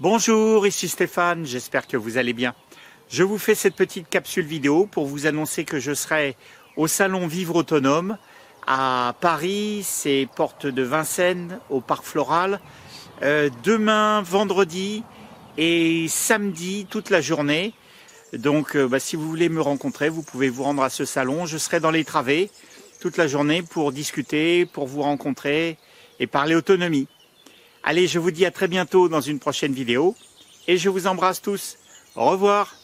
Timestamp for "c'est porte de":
9.82-10.84